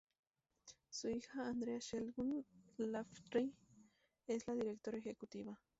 Su 0.89 1.09
hija, 1.09 1.47
Andrea 1.47 1.77
Sheldon 1.79 2.43
Lafferty, 2.79 3.53
es 4.25 4.47
la 4.47 4.55
directora 4.55 4.97
ejecutiva. 4.97 5.59